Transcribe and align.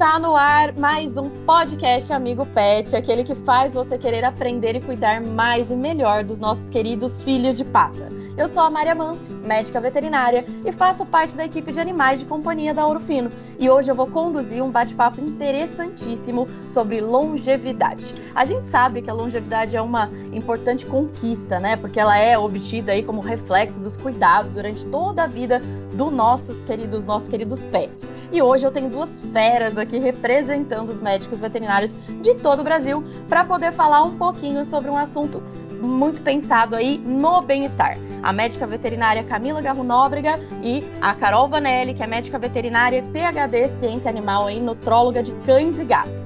Está 0.00 0.18
no 0.18 0.34
ar 0.34 0.74
mais 0.78 1.18
um 1.18 1.28
podcast 1.44 2.10
Amigo 2.10 2.46
Pet, 2.54 2.96
aquele 2.96 3.22
que 3.22 3.34
faz 3.34 3.74
você 3.74 3.98
querer 3.98 4.24
aprender 4.24 4.74
e 4.74 4.80
cuidar 4.80 5.20
mais 5.20 5.70
e 5.70 5.76
melhor 5.76 6.24
dos 6.24 6.38
nossos 6.38 6.70
queridos 6.70 7.20
filhos 7.20 7.58
de 7.58 7.66
pata. 7.66 8.19
Eu 8.40 8.48
sou 8.48 8.62
a 8.62 8.70
Maria 8.70 8.94
Mancio, 8.94 9.30
médica 9.44 9.78
veterinária, 9.78 10.46
e 10.64 10.72
faço 10.72 11.04
parte 11.04 11.36
da 11.36 11.44
equipe 11.44 11.70
de 11.72 11.78
animais 11.78 12.20
de 12.20 12.24
companhia 12.24 12.72
da 12.72 12.86
Ouro 12.86 12.98
Fino. 12.98 13.28
E 13.58 13.68
hoje 13.68 13.90
eu 13.90 13.94
vou 13.94 14.06
conduzir 14.06 14.64
um 14.64 14.70
bate-papo 14.70 15.20
interessantíssimo 15.20 16.48
sobre 16.66 17.02
longevidade. 17.02 18.14
A 18.34 18.46
gente 18.46 18.66
sabe 18.68 19.02
que 19.02 19.10
a 19.10 19.12
longevidade 19.12 19.76
é 19.76 19.82
uma 19.82 20.10
importante 20.32 20.86
conquista, 20.86 21.60
né? 21.60 21.76
Porque 21.76 22.00
ela 22.00 22.16
é 22.16 22.38
obtida 22.38 22.92
aí 22.92 23.02
como 23.02 23.20
reflexo 23.20 23.78
dos 23.78 23.98
cuidados 23.98 24.54
durante 24.54 24.86
toda 24.86 25.24
a 25.24 25.26
vida 25.26 25.60
dos 25.92 26.10
nossos 26.10 26.62
queridos, 26.62 27.04
nossos 27.04 27.28
queridos 27.28 27.66
pets. 27.66 28.10
E 28.32 28.40
hoje 28.40 28.64
eu 28.64 28.72
tenho 28.72 28.88
duas 28.88 29.20
feras 29.34 29.76
aqui 29.76 29.98
representando 29.98 30.88
os 30.88 31.02
médicos 31.02 31.40
veterinários 31.40 31.94
de 32.22 32.36
todo 32.36 32.60
o 32.60 32.64
Brasil 32.64 33.04
para 33.28 33.44
poder 33.44 33.70
falar 33.72 34.02
um 34.02 34.16
pouquinho 34.16 34.64
sobre 34.64 34.90
um 34.90 34.96
assunto 34.96 35.42
muito 35.78 36.22
pensado 36.22 36.74
aí 36.74 36.96
no 36.96 37.42
bem-estar. 37.42 37.98
A 38.22 38.34
médica 38.34 38.66
veterinária 38.66 39.24
Camila 39.24 39.62
Garro 39.62 39.82
Nóbrega 39.82 40.38
e 40.62 40.84
a 41.00 41.14
Carol 41.14 41.48
Vanelli, 41.48 41.94
que 41.94 42.02
é 42.02 42.06
médica 42.06 42.38
veterinária 42.38 43.02
PhD 43.02 43.68
Ciência 43.78 44.10
Animal 44.10 44.50
e 44.50 44.60
nutróloga 44.60 45.22
de 45.22 45.32
cães 45.46 45.78
e 45.78 45.84
gatos. 45.84 46.20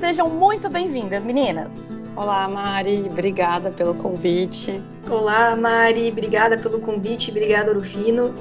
Sejam 0.00 0.28
muito 0.28 0.68
bem-vindas, 0.68 1.24
meninas. 1.24 1.72
Olá, 2.16 2.48
Mari, 2.48 3.06
obrigada 3.08 3.70
pelo 3.70 3.94
convite. 3.94 4.82
Olá, 5.08 5.54
Mari, 5.54 6.08
obrigada 6.10 6.58
pelo 6.58 6.80
convite, 6.80 7.30
obrigada, 7.30 7.72
Rufino. 7.72 8.34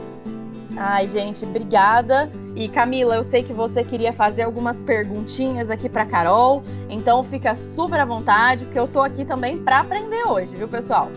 Ai, 0.76 1.08
gente, 1.08 1.46
obrigada. 1.46 2.32
E 2.56 2.68
Camila, 2.68 3.16
eu 3.16 3.24
sei 3.24 3.44
que 3.44 3.54
você 3.54 3.84
queria 3.84 4.12
fazer 4.12 4.42
algumas 4.42 4.82
perguntinhas 4.82 5.70
aqui 5.70 5.88
para 5.88 6.04
Carol, 6.06 6.64
então 6.90 7.22
fica 7.24 7.54
super 7.54 8.00
à 8.00 8.06
vontade, 8.06 8.66
porque 8.66 8.80
eu 8.80 8.88
tô 8.88 9.02
aqui 9.02 9.24
também 9.24 9.60
para 9.60 9.82
aprender 9.82 10.28
hoje, 10.28 10.56
viu, 10.56 10.68
pessoal? 10.68 11.10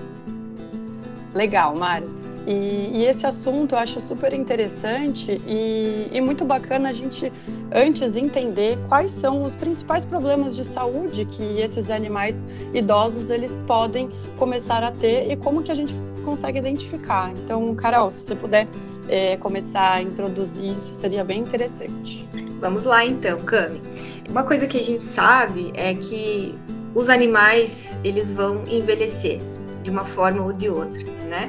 Legal, 1.34 1.74
Mari. 1.74 2.06
E, 2.46 2.90
e, 2.92 3.06
esse 3.06 3.26
assunto 3.26 3.74
eu 3.74 3.78
acho 3.78 3.98
super 4.00 4.34
interessante 4.34 5.40
e, 5.46 6.10
e, 6.12 6.20
muito 6.20 6.44
bacana 6.44 6.90
a 6.90 6.92
gente 6.92 7.32
antes 7.72 8.18
entender 8.18 8.78
quais 8.86 9.10
são 9.12 9.42
os 9.42 9.56
principais 9.56 10.04
problemas 10.04 10.54
de 10.54 10.62
saúde 10.62 11.24
que 11.24 11.42
esses 11.58 11.88
animais 11.88 12.46
idosos 12.74 13.30
eles 13.30 13.58
podem 13.66 14.10
começar 14.38 14.84
a 14.84 14.90
ter 14.90 15.30
e 15.30 15.36
como 15.36 15.62
que 15.62 15.72
a 15.72 15.74
gente 15.74 15.94
consegue 16.22 16.58
identificar. 16.58 17.32
Então, 17.32 17.74
Carol, 17.74 18.10
se 18.10 18.26
você 18.26 18.34
puder 18.34 18.68
é, 19.08 19.38
começar 19.38 19.94
a 19.94 20.02
introduzir 20.02 20.70
isso, 20.70 20.92
seria 20.92 21.24
bem 21.24 21.40
interessante. 21.40 22.28
Vamos 22.60 22.84
lá 22.84 23.04
então, 23.06 23.40
Cami. 23.40 23.80
Uma 24.28 24.44
coisa 24.44 24.66
que 24.66 24.78
a 24.78 24.82
gente 24.82 25.02
sabe 25.02 25.72
é 25.74 25.94
que 25.94 26.54
os 26.94 27.08
animais 27.08 27.98
eles 28.04 28.32
vão 28.32 28.66
envelhecer 28.68 29.40
de 29.84 29.90
uma 29.90 30.04
forma 30.04 30.42
ou 30.42 30.52
de 30.52 30.68
outra, 30.68 31.04
né? 31.28 31.48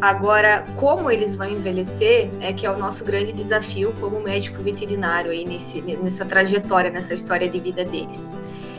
Agora, 0.00 0.64
como 0.76 1.10
eles 1.10 1.36
vão 1.36 1.48
envelhecer 1.48 2.30
é 2.40 2.52
que 2.52 2.66
é 2.66 2.70
o 2.70 2.78
nosso 2.78 3.04
grande 3.04 3.32
desafio 3.32 3.94
como 4.00 4.20
médico 4.20 4.62
veterinário 4.62 5.30
aí 5.30 5.44
nesse, 5.44 5.80
nessa 5.80 6.24
trajetória, 6.24 6.90
nessa 6.90 7.14
história 7.14 7.48
de 7.48 7.60
vida 7.60 7.84
deles. 7.84 8.30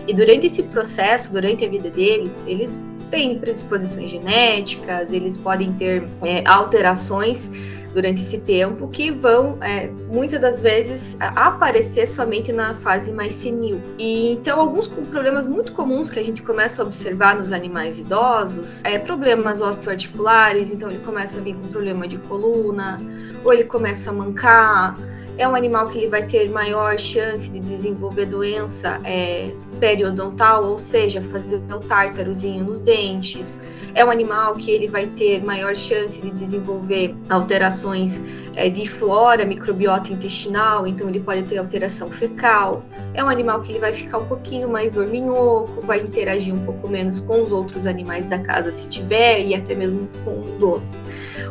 E 0.06 0.14
durante 0.14 0.48
esse 0.48 0.64
processo, 0.64 1.32
durante 1.32 1.64
a 1.64 1.70
vida 1.70 1.90
deles, 1.90 2.44
eles 2.46 2.82
têm 3.10 3.38
predisposições 3.40 4.10
genéticas, 4.10 5.14
eles 5.14 5.38
podem 5.38 5.72
ter 5.74 6.04
é, 6.24 6.44
alterações 6.46 7.50
durante 7.94 8.22
esse 8.22 8.40
tempo 8.40 8.88
que 8.88 9.12
vão 9.12 9.58
é, 9.62 9.88
muitas 9.88 10.40
das 10.40 10.62
vezes 10.62 11.16
aparecer 11.20 12.08
somente 12.08 12.52
na 12.52 12.76
fase 12.76 13.14
mais 13.14 13.34
senil. 13.36 13.80
E 13.98 14.32
então 14.32 14.60
alguns 14.60 14.88
problemas 14.88 15.46
muito 15.46 15.72
comuns 15.74 16.10
que 16.10 16.20
a 16.20 16.24
gente 16.24 16.42
começa 16.42 16.82
a 16.82 16.86
observar 16.86 17.36
nos 17.36 17.52
animais 17.52 18.00
idosos 18.00 18.82
é 18.84 18.98
problemas 18.98 19.62
osteoarticulares, 19.62 20.72
então 20.72 20.90
ele 20.90 21.04
começa 21.04 21.40
a 21.40 21.42
vir 21.42 21.56
com 21.56 21.68
problema 21.70 22.08
de 22.08 22.18
coluna, 22.18 23.02
ou 23.44 23.54
ele 23.54 23.66
começa 23.66 24.10
a 24.10 24.14
mancar, 24.14 24.98
é 25.38 25.48
um 25.48 25.56
animal 25.56 25.90
que 25.90 25.98
ele 25.98 26.08
vai 26.08 26.26
ter 26.26 26.50
maior 26.50 26.98
chance 26.98 27.50
de 27.50 27.60
desenvolver 27.60 28.26
doença 28.26 29.00
é, 29.04 29.52
periodontal, 29.80 30.66
ou 30.66 30.78
seja, 30.78 31.22
fazer 31.22 31.62
um 31.74 31.80
tártarozinho 31.80 32.64
nos 32.64 32.82
dentes. 32.82 33.60
É 33.96 34.04
um 34.04 34.10
animal 34.10 34.56
que 34.56 34.72
ele 34.72 34.88
vai 34.88 35.08
ter 35.08 35.44
maior 35.44 35.76
chance 35.76 36.20
de 36.20 36.32
desenvolver 36.32 37.16
alterações 37.30 38.20
é, 38.56 38.68
de 38.68 38.90
flora, 38.90 39.46
microbiota 39.46 40.12
intestinal, 40.12 40.88
então 40.88 41.08
ele 41.08 41.20
pode 41.20 41.44
ter 41.44 41.60
alteração 41.60 42.10
fecal. 42.10 42.84
É 43.14 43.24
um 43.24 43.30
animal 43.30 43.62
que 43.62 43.72
ele 43.72 43.80
vai 43.80 43.94
ficar 43.94 44.18
um 44.18 44.26
pouquinho 44.26 44.68
mais 44.68 44.92
dorminhoco, 44.92 45.82
vai 45.86 46.02
interagir 46.02 46.54
um 46.54 46.66
pouco 46.66 46.88
menos 46.88 47.20
com 47.20 47.44
os 47.44 47.52
outros 47.52 47.86
animais 47.86 48.26
da 48.26 48.40
casa 48.40 48.72
se 48.72 48.90
tiver 48.90 49.46
e 49.46 49.56
até 49.56 49.76
mesmo 49.76 50.10
com 50.26 50.42
o 50.42 50.58
dono. 50.58 50.84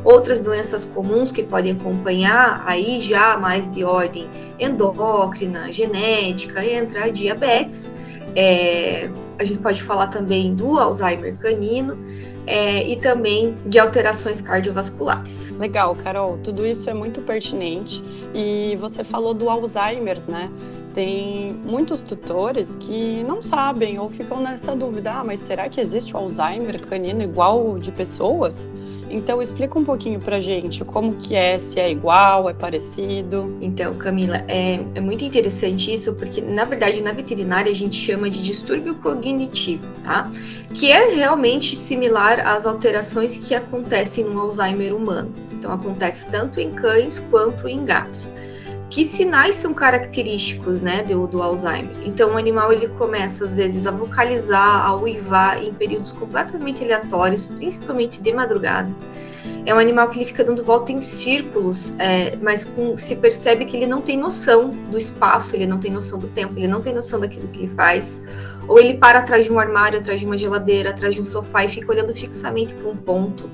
Outras 0.04 0.40
doenças 0.40 0.84
comuns 0.84 1.30
que 1.30 1.44
podem 1.44 1.72
acompanhar, 1.72 2.64
aí 2.66 3.00
já 3.00 3.36
mais 3.36 3.70
de 3.70 3.84
ordem 3.84 4.28
endócrina, 4.58 5.70
genética, 5.70 6.64
entra 6.64 7.04
a 7.04 7.08
diabetes. 7.08 7.90
É, 8.34 9.10
a 9.38 9.44
gente 9.44 9.60
pode 9.60 9.82
falar 9.82 10.08
também 10.08 10.54
do 10.54 10.78
Alzheimer 10.78 11.36
canino 11.36 11.98
é, 12.46 12.86
e 12.88 12.96
também 12.96 13.56
de 13.66 13.78
alterações 13.78 14.40
cardiovasculares. 14.40 15.50
Legal, 15.50 15.94
Carol, 15.96 16.38
tudo 16.38 16.66
isso 16.66 16.88
é 16.90 16.94
muito 16.94 17.20
pertinente. 17.22 18.02
E 18.34 18.76
você 18.80 19.04
falou 19.04 19.32
do 19.34 19.48
Alzheimer, 19.48 20.18
né? 20.28 20.50
Tem 20.94 21.54
muitos 21.64 22.02
tutores 22.02 22.76
que 22.76 23.24
não 23.24 23.42
sabem 23.42 23.98
ou 23.98 24.10
ficam 24.10 24.40
nessa 24.40 24.76
dúvida: 24.76 25.12
ah, 25.12 25.24
mas 25.24 25.40
será 25.40 25.68
que 25.68 25.80
existe 25.80 26.14
o 26.14 26.18
Alzheimer 26.18 26.80
canino 26.86 27.22
igual 27.22 27.78
de 27.78 27.90
pessoas? 27.90 28.70
Então 29.12 29.42
explica 29.42 29.78
um 29.78 29.84
pouquinho 29.84 30.18
pra 30.18 30.40
gente 30.40 30.82
como 30.84 31.16
que 31.16 31.34
é, 31.34 31.58
se 31.58 31.78
é 31.78 31.90
igual, 31.90 32.48
é 32.48 32.54
parecido. 32.54 33.56
Então, 33.60 33.94
Camila, 33.94 34.42
é, 34.48 34.80
é 34.94 35.00
muito 35.00 35.22
interessante 35.22 35.92
isso, 35.92 36.14
porque 36.14 36.40
na 36.40 36.64
verdade 36.64 37.02
na 37.02 37.12
veterinária 37.12 37.70
a 37.70 37.74
gente 37.74 37.96
chama 37.96 38.30
de 38.30 38.42
distúrbio 38.42 38.94
cognitivo, 38.96 39.86
tá? 40.02 40.30
Que 40.74 40.90
é 40.90 41.14
realmente 41.14 41.76
similar 41.76 42.46
às 42.46 42.64
alterações 42.64 43.36
que 43.36 43.54
acontecem 43.54 44.24
no 44.24 44.40
Alzheimer 44.40 44.96
humano. 44.96 45.30
Então 45.52 45.70
acontece 45.72 46.30
tanto 46.30 46.58
em 46.58 46.72
cães 46.72 47.18
quanto 47.30 47.68
em 47.68 47.84
gatos 47.84 48.30
que 48.92 49.06
sinais 49.06 49.56
são 49.56 49.72
característicos 49.72 50.82
né, 50.82 51.02
do, 51.02 51.26
do, 51.26 51.42
Alzheimer. 51.42 51.96
Então, 52.04 52.34
o 52.34 52.36
animal 52.36 52.70
ele 52.70 52.88
começa, 52.88 53.46
às 53.46 53.54
vezes, 53.54 53.86
a 53.86 53.90
vocalizar, 53.90 54.86
a 54.86 54.94
uivar 54.94 55.64
em 55.64 55.72
períodos 55.72 56.12
completamente 56.12 56.84
aleatórios, 56.84 57.46
principalmente 57.46 58.20
de 58.20 58.30
madrugada. 58.32 58.94
É 59.64 59.74
um 59.74 59.78
animal 59.78 60.10
que 60.10 60.18
ele 60.18 60.26
fica 60.26 60.44
dando 60.44 60.62
volta 60.62 60.92
em 60.92 61.00
círculos, 61.00 61.94
é, 61.98 62.36
mas 62.36 62.66
com, 62.66 62.94
se 62.94 63.16
percebe 63.16 63.64
que 63.64 63.78
ele 63.78 63.86
não 63.86 64.02
tem 64.02 64.18
noção 64.18 64.68
do 64.68 64.98
espaço, 64.98 65.56
ele 65.56 65.66
não 65.66 65.80
tem 65.80 65.90
noção 65.90 66.18
do 66.18 66.28
tempo, 66.28 66.52
ele 66.58 66.68
não 66.68 66.82
tem 66.82 66.92
noção 66.92 67.18
daquilo 67.18 67.48
que 67.48 67.60
ele 67.60 67.68
faz. 67.68 68.22
Ou 68.68 68.78
ele 68.78 68.98
para 68.98 69.20
atrás 69.20 69.46
de 69.46 69.52
um 69.52 69.58
armário, 69.58 69.98
atrás 69.98 70.20
de 70.20 70.26
uma 70.26 70.36
geladeira, 70.36 70.90
atrás 70.90 71.14
de 71.14 71.20
um 71.22 71.24
sofá 71.24 71.64
e 71.64 71.68
fica 71.68 71.90
olhando 71.90 72.14
fixamente 72.14 72.74
para 72.74 72.90
um 72.90 72.96
ponto 72.96 73.48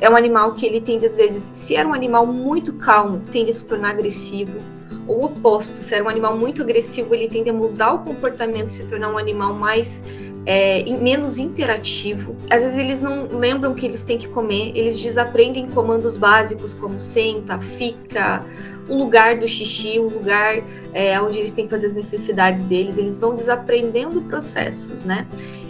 é 0.00 0.10
um 0.10 0.16
animal 0.16 0.52
que 0.54 0.66
ele 0.66 0.80
tende, 0.80 1.06
às 1.06 1.16
vezes, 1.16 1.50
se 1.52 1.74
era 1.74 1.88
um 1.88 1.94
animal 1.94 2.26
muito 2.26 2.74
calmo, 2.74 3.22
tende 3.30 3.50
a 3.50 3.52
se 3.52 3.66
tornar 3.66 3.90
agressivo. 3.90 4.58
Ou 5.06 5.20
o 5.20 5.24
oposto, 5.26 5.82
se 5.82 5.94
era 5.94 6.04
um 6.04 6.08
animal 6.08 6.36
muito 6.36 6.62
agressivo, 6.62 7.14
ele 7.14 7.28
tende 7.28 7.48
a 7.50 7.52
mudar 7.52 7.94
o 7.94 7.98
comportamento, 8.00 8.70
se 8.70 8.84
tornar 8.86 9.12
um 9.12 9.18
animal 9.18 9.54
mais 9.54 10.02
é, 10.44 10.84
menos 11.00 11.38
interativo. 11.38 12.36
Às 12.50 12.62
vezes 12.62 12.78
eles 12.78 13.00
não 13.00 13.28
lembram 13.28 13.74
que 13.74 13.84
eles 13.84 14.04
têm 14.04 14.18
que 14.18 14.28
comer, 14.28 14.72
eles 14.74 15.00
desaprendem 15.00 15.68
comandos 15.68 16.16
básicos 16.16 16.72
como 16.72 16.98
senta, 17.00 17.58
fica, 17.58 18.44
o 18.88 18.96
lugar 18.96 19.36
do 19.36 19.48
xixi, 19.48 19.98
o 19.98 20.08
lugar 20.08 20.62
é, 20.92 21.20
onde 21.20 21.40
eles 21.40 21.50
têm 21.50 21.64
que 21.64 21.70
fazer 21.70 21.88
as 21.88 21.94
necessidades 21.94 22.62
deles, 22.62 22.96
eles 22.96 23.18
vão 23.18 23.34
desaprendendo 23.34 24.22
processos, 24.22 25.04
né? 25.04 25.26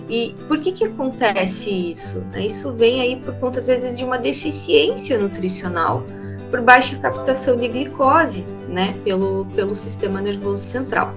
E 0.08 0.34
por 0.46 0.60
que 0.60 0.72
que 0.72 0.84
acontece 0.84 1.70
isso? 1.70 2.24
Isso 2.36 2.72
vem 2.72 3.00
aí 3.00 3.16
por 3.16 3.34
conta, 3.34 3.58
às 3.58 3.66
vezes, 3.66 3.98
de 3.98 4.04
uma 4.04 4.18
deficiência 4.18 5.18
nutricional 5.18 6.04
por 6.50 6.60
baixa 6.60 6.96
captação 6.96 7.56
de 7.56 7.68
glicose, 7.68 8.46
né, 8.68 8.96
pelo, 9.04 9.46
pelo 9.54 9.74
sistema 9.74 10.20
nervoso 10.20 10.62
central. 10.62 11.12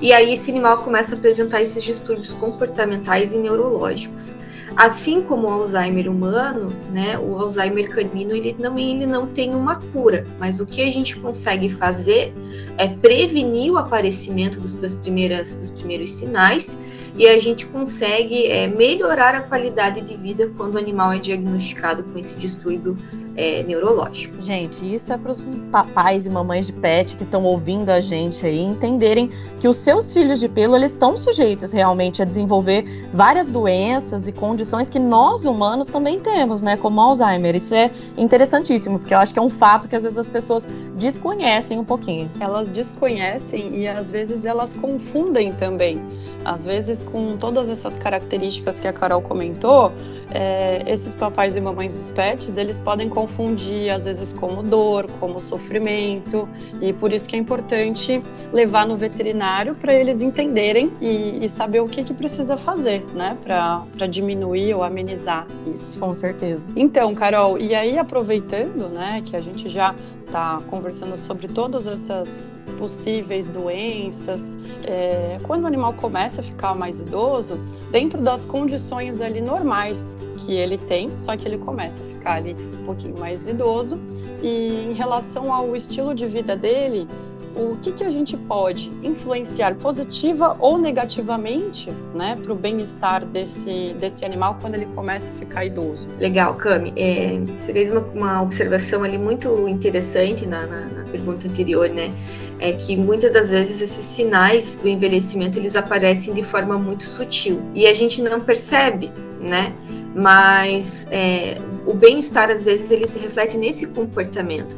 E 0.00 0.12
aí 0.12 0.34
esse 0.34 0.50
animal 0.50 0.78
começa 0.78 1.14
a 1.14 1.18
apresentar 1.18 1.62
esses 1.62 1.82
distúrbios 1.82 2.32
comportamentais 2.32 3.32
e 3.32 3.38
neurológicos. 3.38 4.34
Assim 4.76 5.22
como 5.22 5.46
o 5.46 5.50
Alzheimer 5.50 6.10
humano, 6.10 6.74
né, 6.92 7.16
o 7.16 7.38
Alzheimer 7.38 7.88
canino 7.90 8.34
ele 8.34 8.52
também 8.54 8.96
ele 8.96 9.06
não 9.06 9.28
tem 9.28 9.54
uma 9.54 9.76
cura, 9.76 10.26
mas 10.38 10.58
o 10.58 10.66
que 10.66 10.82
a 10.82 10.90
gente 10.90 11.16
consegue 11.16 11.68
fazer 11.68 12.34
é 12.76 12.88
prevenir 12.88 13.72
o 13.72 13.78
aparecimento 13.78 14.58
dos, 14.58 14.74
das 14.74 14.96
primeiras, 14.96 15.54
dos 15.54 15.70
primeiros 15.70 16.10
sinais 16.10 16.76
e 17.16 17.28
a 17.28 17.38
gente 17.38 17.66
consegue 17.66 18.46
é, 18.46 18.66
melhorar 18.66 19.34
a 19.34 19.40
qualidade 19.40 20.00
de 20.00 20.16
vida 20.16 20.50
quando 20.56 20.74
o 20.74 20.78
animal 20.78 21.12
é 21.12 21.18
diagnosticado 21.18 22.02
com 22.02 22.18
esse 22.18 22.34
distúrbio 22.34 22.96
é, 23.36 23.62
neurológico. 23.62 24.40
Gente, 24.40 24.94
isso 24.94 25.12
é 25.12 25.18
para 25.18 25.30
os 25.30 25.42
papais 25.70 26.26
e 26.26 26.30
mamães 26.30 26.66
de 26.66 26.72
pet 26.72 27.16
que 27.16 27.24
estão 27.24 27.44
ouvindo 27.44 27.90
a 27.90 28.00
gente 28.00 28.46
aí 28.46 28.60
entenderem 28.60 29.30
que 29.60 29.68
os 29.68 29.76
seus 29.76 30.12
filhos 30.12 30.40
de 30.40 30.48
pelo 30.48 30.76
eles 30.76 30.92
estão 30.92 31.16
sujeitos 31.16 31.72
realmente 31.72 32.22
a 32.22 32.24
desenvolver 32.24 32.84
várias 33.12 33.48
doenças 33.48 34.26
e 34.26 34.32
condições 34.32 34.88
que 34.88 34.98
nós 34.98 35.44
humanos 35.44 35.86
também 35.86 36.20
temos, 36.20 36.62
né, 36.62 36.76
como 36.76 37.00
Alzheimer. 37.00 37.56
Isso 37.56 37.74
é 37.74 37.90
interessantíssimo, 38.16 38.98
porque 38.98 39.14
eu 39.14 39.18
acho 39.18 39.32
que 39.32 39.38
é 39.38 39.42
um 39.42 39.50
fato 39.50 39.88
que 39.88 39.96
às 39.96 40.02
vezes 40.02 40.18
as 40.18 40.28
pessoas 40.28 40.66
desconhecem 40.96 41.78
um 41.78 41.84
pouquinho. 41.84 42.30
Elas 42.40 42.70
desconhecem 42.70 43.76
e 43.76 43.88
às 43.88 44.10
vezes 44.10 44.44
elas 44.44 44.74
confundem 44.74 45.52
também. 45.52 46.00
Às 46.44 46.66
vezes, 46.66 47.04
com 47.04 47.36
todas 47.36 47.68
essas 47.68 47.96
características 47.96 48.78
que 48.78 48.86
a 48.86 48.92
Carol 48.92 49.22
comentou, 49.22 49.92
é, 50.30 50.82
esses 50.86 51.14
papais 51.14 51.56
e 51.56 51.60
mamães 51.60 51.94
dos 51.94 52.10
pets, 52.10 52.56
eles 52.56 52.78
podem 52.80 53.08
confundir, 53.08 53.90
às 53.90 54.04
vezes, 54.04 54.32
como 54.32 54.62
dor, 54.62 55.08
como 55.20 55.40
sofrimento, 55.40 56.48
e 56.80 56.92
por 56.92 57.12
isso 57.12 57.28
que 57.28 57.36
é 57.36 57.38
importante 57.38 58.22
levar 58.52 58.86
no 58.86 58.96
veterinário 58.96 59.74
para 59.74 59.94
eles 59.94 60.20
entenderem 60.20 60.92
e, 61.00 61.44
e, 61.44 61.48
saber 61.48 61.80
o 61.80 61.88
que, 61.88 62.02
que 62.02 62.12
precisa 62.12 62.56
fazer, 62.56 63.04
né, 63.14 63.36
para 63.42 64.06
diminuir 64.06 64.74
ou 64.74 64.82
amenizar 64.82 65.46
isso. 65.72 65.98
Com 65.98 66.12
certeza. 66.12 66.66
Então, 66.76 67.14
Carol, 67.14 67.58
e 67.58 67.74
aí 67.74 67.98
aproveitando, 67.98 68.88
né, 68.88 69.22
que 69.24 69.36
a 69.36 69.40
gente 69.40 69.68
já 69.68 69.94
está 70.34 70.58
conversando 70.68 71.16
sobre 71.16 71.46
todas 71.46 71.86
essas 71.86 72.52
possíveis 72.76 73.48
doenças. 73.48 74.58
É, 74.84 75.38
quando 75.44 75.62
o 75.62 75.66
animal 75.68 75.92
começa 75.92 76.40
a 76.40 76.44
ficar 76.44 76.74
mais 76.74 76.98
idoso, 76.98 77.56
dentro 77.92 78.20
das 78.20 78.44
condições 78.44 79.20
ali 79.20 79.40
normais 79.40 80.18
que 80.38 80.52
ele 80.52 80.76
tem, 80.76 81.16
só 81.16 81.36
que 81.36 81.46
ele 81.46 81.58
começa 81.58 82.02
a 82.02 82.06
ficar 82.06 82.32
ali 82.34 82.56
um 82.80 82.84
pouquinho 82.84 83.16
mais 83.16 83.46
idoso. 83.46 83.96
E 84.42 84.88
em 84.90 84.92
relação 84.92 85.52
ao 85.52 85.76
estilo 85.76 86.12
de 86.12 86.26
vida 86.26 86.56
dele, 86.56 87.08
o 87.56 87.76
que, 87.80 87.92
que 87.92 88.04
a 88.04 88.10
gente 88.10 88.36
pode 88.36 88.90
influenciar 89.02 89.74
positiva 89.76 90.56
ou 90.58 90.76
negativamente 90.76 91.90
né, 92.14 92.36
para 92.42 92.52
o 92.52 92.56
bem-estar 92.56 93.24
desse, 93.24 93.94
desse 93.98 94.24
animal 94.24 94.58
quando 94.60 94.74
ele 94.74 94.86
começa 94.86 95.30
a 95.30 95.34
ficar 95.34 95.64
idoso. 95.64 96.08
Legal, 96.18 96.54
Cami. 96.54 96.92
É, 96.96 97.38
você 97.58 97.72
fez 97.72 97.90
uma, 97.90 98.00
uma, 98.00 98.42
observação 98.42 99.04
ali 99.04 99.18
muito 99.18 99.68
interessante 99.68 100.46
na, 100.46 100.66
na, 100.66 100.86
na, 100.86 101.04
pergunta 101.04 101.46
anterior, 101.46 101.88
né? 101.88 102.12
É 102.58 102.72
que 102.72 102.96
muitas 102.96 103.32
das 103.32 103.50
vezes 103.50 103.80
esses 103.80 104.04
sinais 104.04 104.76
do 104.76 104.88
envelhecimento 104.88 105.58
eles 105.58 105.76
aparecem 105.76 106.34
de 106.34 106.42
forma 106.42 106.76
muito 106.76 107.04
sutil 107.04 107.62
e 107.74 107.86
a 107.86 107.94
gente 107.94 108.20
não 108.20 108.40
percebe, 108.40 109.12
né? 109.40 109.72
Mas 110.14 111.06
é, 111.10 111.58
o 111.86 111.94
bem-estar 111.94 112.50
às 112.50 112.64
vezes 112.64 112.90
ele 112.90 113.06
se 113.06 113.18
reflete 113.18 113.56
nesse 113.56 113.88
comportamento. 113.88 114.76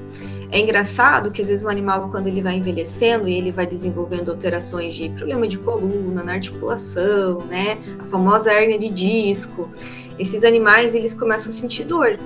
É 0.50 0.60
engraçado 0.60 1.30
que 1.30 1.42
às 1.42 1.48
vezes 1.48 1.64
o 1.64 1.68
animal, 1.68 2.08
quando 2.10 2.28
ele 2.28 2.40
vai 2.40 2.56
envelhecendo 2.56 3.28
e 3.28 3.36
ele 3.36 3.50
vai 3.50 3.66
desenvolvendo 3.66 4.30
alterações 4.30 4.94
de 4.94 5.08
problema 5.10 5.46
de 5.48 5.58
coluna, 5.58 6.22
na 6.22 6.34
articulação, 6.34 7.40
né, 7.46 7.78
a 7.98 8.04
famosa 8.04 8.52
hérnia 8.52 8.78
de 8.78 8.88
disco, 8.88 9.68
esses 10.18 10.44
animais 10.44 10.94
eles 10.94 11.14
começam 11.14 11.48
a 11.48 11.52
sentir 11.52 11.84
dor. 11.84 12.18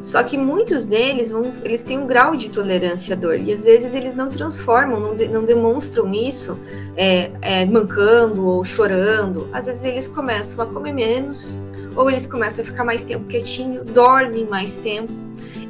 Só 0.00 0.22
que 0.22 0.36
muitos 0.36 0.84
deles 0.84 1.30
vão, 1.30 1.50
eles 1.62 1.82
têm 1.82 1.98
um 1.98 2.06
grau 2.06 2.36
de 2.36 2.50
tolerância 2.50 3.14
à 3.14 3.18
dor 3.18 3.38
e 3.38 3.52
às 3.52 3.64
vezes 3.64 3.94
eles 3.94 4.14
não 4.14 4.28
transformam, 4.28 5.00
não, 5.00 5.16
de, 5.16 5.26
não 5.28 5.44
demonstram 5.44 6.12
isso 6.12 6.58
é, 6.94 7.30
é, 7.40 7.64
mancando 7.64 8.46
ou 8.46 8.62
chorando. 8.62 9.48
Às 9.50 9.66
vezes 9.66 9.82
eles 9.82 10.06
começam 10.06 10.62
a 10.62 10.66
comer 10.66 10.92
menos 10.92 11.58
ou 11.96 12.10
eles 12.10 12.26
começam 12.26 12.64
a 12.64 12.66
ficar 12.66 12.84
mais 12.84 13.02
tempo 13.02 13.26
quietinho, 13.26 13.84
dormem 13.84 14.46
mais 14.46 14.76
tempo 14.78 15.12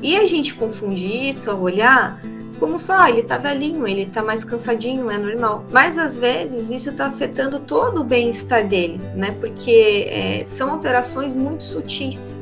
e 0.03 0.17
a 0.17 0.26
gente 0.26 0.55
confunde 0.55 1.06
isso 1.06 1.50
ao 1.50 1.61
olhar 1.61 2.21
como 2.59 2.79
só, 2.79 2.99
ah, 2.99 3.11
ele 3.11 3.23
tá 3.23 3.37
velhinho, 3.37 3.87
ele 3.87 4.06
tá 4.06 4.23
mais 4.23 4.44
cansadinho, 4.44 5.11
é 5.11 5.19
normal. 5.19 5.65
Mas 5.73 5.99
às 5.99 6.17
vezes 6.17 6.71
isso 6.71 6.94
tá 6.94 7.06
afetando 7.06 7.59
todo 7.59 8.00
o 8.00 8.05
bem-estar 8.05 8.67
dele, 8.67 9.00
né? 9.15 9.37
Porque 9.41 10.06
é, 10.09 10.44
são 10.47 10.71
alterações 10.71 11.35
muito 11.35 11.65
sutis 11.65 12.38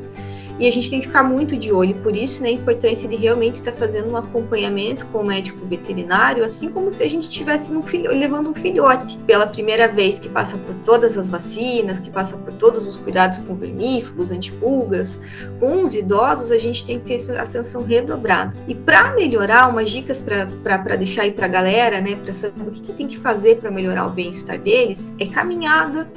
e 0.63 0.69
a 0.69 0.71
gente 0.71 0.89
tem 0.89 1.01
que 1.01 1.09
ficar 1.09 1.25
muito 1.25 1.57
de 1.57 1.73
olho. 1.73 1.97
Por 1.97 2.15
isso, 2.15 2.41
né, 2.41 2.51
a 2.51 2.53
importância 2.53 3.09
de 3.09 3.17
realmente 3.17 3.57
estar 3.57 3.73
fazendo 3.73 4.13
um 4.13 4.17
acompanhamento 4.17 5.05
com 5.07 5.19
o 5.19 5.27
médico 5.27 5.67
veterinário, 5.67 6.45
assim 6.45 6.71
como 6.71 6.89
se 6.89 7.03
a 7.03 7.09
gente 7.09 7.25
estivesse 7.25 7.73
levando 8.07 8.51
um 8.51 8.55
filhote 8.55 9.19
pela 9.27 9.45
primeira 9.45 9.89
vez, 9.89 10.21
que 10.21 10.29
passa 10.29 10.57
por 10.57 10.73
todas 10.85 11.19
as 11.19 11.29
vacinas, 11.29 11.99
que 11.99 12.13
passa 12.13 12.37
por 12.37 12.53
todos 12.53 12.87
os 12.87 12.97
cuidados 12.97 13.39
com 13.39 13.57
vermífugos, 13.57 14.31
antipulgas. 14.31 15.19
Com 15.59 15.83
os 15.83 15.97
idosos, 15.97 16.53
a 16.53 16.59
gente 16.59 16.87
tem 16.87 17.01
que 17.01 17.07
ter 17.07 17.15
essa 17.15 17.43
atenção 17.43 17.83
redobrada. 17.83 18.55
E 18.69 18.75
para 18.77 19.15
melhorar, 19.15 19.69
umas 19.69 19.91
dicas 19.91 20.21
para 20.21 20.95
deixar 20.95 21.23
aí 21.23 21.33
para 21.33 21.47
a 21.47 21.49
galera, 21.49 22.01
né, 22.01 22.15
para 22.15 22.33
saber 22.33 22.69
o 22.69 22.71
que, 22.71 22.83
que 22.83 22.93
tem 22.93 23.09
que 23.09 23.19
fazer 23.19 23.57
para 23.57 23.69
melhorar 23.69 24.07
o 24.07 24.11
bem-estar 24.11 24.61
deles, 24.61 25.13
é 25.19 25.27
caminhada. 25.27 26.09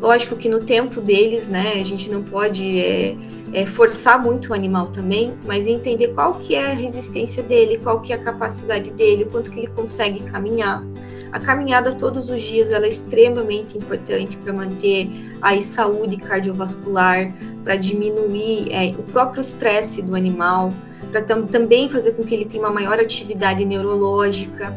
Lógico 0.00 0.36
que 0.36 0.48
no 0.48 0.60
tempo 0.60 1.00
deles, 1.00 1.48
né, 1.48 1.72
a 1.80 1.84
gente 1.84 2.10
não 2.10 2.22
pode. 2.22 2.78
É, 2.78 3.16
é, 3.52 3.64
forçar 3.64 4.22
muito 4.22 4.50
o 4.50 4.54
animal 4.54 4.88
também, 4.88 5.34
mas 5.44 5.66
entender 5.66 6.08
qual 6.08 6.34
que 6.34 6.54
é 6.54 6.66
a 6.66 6.74
resistência 6.74 7.42
dele, 7.42 7.78
qual 7.78 8.00
que 8.00 8.12
é 8.12 8.16
a 8.16 8.18
capacidade 8.18 8.90
dele, 8.92 9.24
quanto 9.24 9.50
que 9.50 9.60
ele 9.60 9.68
consegue 9.68 10.20
caminhar. 10.24 10.84
A 11.32 11.40
caminhada 11.40 11.94
todos 11.94 12.30
os 12.30 12.40
dias 12.40 12.70
ela 12.70 12.86
é 12.86 12.88
extremamente 12.88 13.76
importante 13.76 14.36
para 14.36 14.52
manter 14.52 15.10
a 15.42 15.60
saúde 15.60 16.16
cardiovascular, 16.16 17.32
para 17.64 17.76
diminuir 17.76 18.72
é, 18.72 18.94
o 18.98 19.02
próprio 19.02 19.40
estresse 19.40 20.02
do 20.02 20.14
animal, 20.14 20.72
para 21.10 21.22
tam 21.22 21.46
também 21.46 21.88
fazer 21.88 22.12
com 22.12 22.24
que 22.24 22.34
ele 22.34 22.44
tenha 22.44 22.62
uma 22.62 22.72
maior 22.72 22.98
atividade 22.98 23.64
neurológica. 23.64 24.76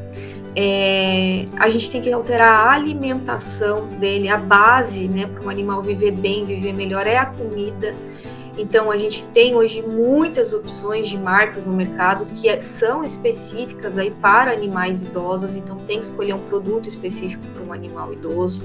É, 0.55 1.45
a 1.57 1.69
gente 1.69 1.89
tem 1.91 2.01
que 2.01 2.11
alterar 2.11 2.67
a 2.67 2.71
alimentação 2.71 3.87
dele, 3.87 4.29
a 4.29 4.37
base 4.37 5.07
né, 5.07 5.27
para 5.27 5.41
um 5.41 5.49
animal 5.49 5.81
viver 5.81 6.11
bem, 6.11 6.45
viver 6.45 6.73
melhor 6.73 7.05
é 7.05 7.17
a 7.17 7.25
comida. 7.25 7.93
Então 8.59 8.91
a 8.91 8.97
gente 8.97 9.23
tem 9.27 9.55
hoje 9.55 9.81
muitas 9.81 10.51
opções 10.51 11.07
de 11.07 11.17
marcas 11.17 11.65
no 11.65 11.71
mercado 11.71 12.25
que 12.35 12.49
é, 12.49 12.59
são 12.59 13.05
específicas 13.05 13.97
aí 13.97 14.11
para 14.11 14.51
animais 14.51 15.01
idosos, 15.01 15.55
então 15.55 15.77
tem 15.77 15.99
que 15.99 16.05
escolher 16.05 16.33
um 16.33 16.39
produto 16.39 16.87
específico 16.89 17.41
para 17.53 17.63
um 17.63 17.71
animal 17.71 18.11
idoso. 18.11 18.61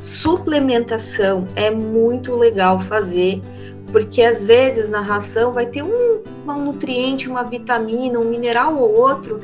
Suplementação 0.00 1.46
é 1.54 1.70
muito 1.70 2.34
legal 2.34 2.80
fazer, 2.80 3.40
porque 3.92 4.22
às 4.22 4.44
vezes 4.44 4.90
na 4.90 5.02
ração 5.02 5.52
vai 5.52 5.66
ter 5.66 5.84
um, 5.84 6.20
um 6.48 6.64
nutriente, 6.64 7.28
uma 7.28 7.44
vitamina, 7.44 8.18
um 8.18 8.28
mineral 8.28 8.76
ou 8.76 8.92
outro 8.92 9.40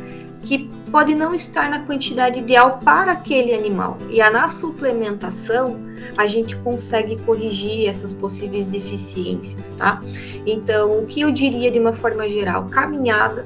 pode 0.95 1.13
não 1.13 1.35
estar 1.35 1.69
na 1.69 1.81
quantidade 1.81 2.39
ideal 2.39 2.79
para 2.85 3.11
aquele 3.11 3.53
animal. 3.53 3.99
E 4.11 4.19
na 4.31 4.49
suplementação, 4.49 5.77
a 6.17 6.25
gente 6.29 6.55
consegue 6.59 7.17
corrigir 7.23 7.89
essas 7.89 8.13
possíveis 8.13 8.69
deficiências, 8.69 9.73
tá? 9.73 10.01
Então, 10.47 11.01
o 11.01 11.05
que 11.05 11.23
eu 11.23 11.33
diria 11.33 11.69
de 11.69 11.81
uma 11.81 11.93
forma 11.93 12.29
geral? 12.29 12.67
Caminhada, 12.67 13.45